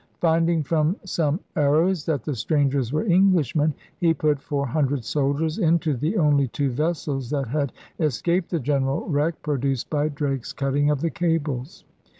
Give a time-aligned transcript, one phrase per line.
[0.19, 5.59] Finding from some arrows that the strangers were Englishmen, he put four hun dred soldiers
[5.59, 10.89] into the only two vessels that had escaped the general wreck produced by Drake's cutting
[10.89, 11.83] of the cables.